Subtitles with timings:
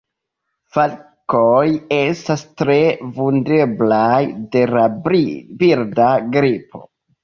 [0.77, 1.65] Falkoj
[1.99, 2.79] estas tre
[3.21, 4.19] vundeblaj
[4.59, 6.89] de la birda gripo.